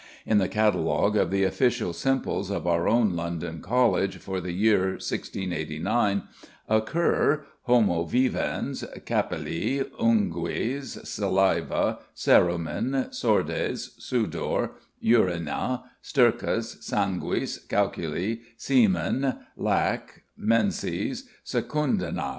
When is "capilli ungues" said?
9.05-11.05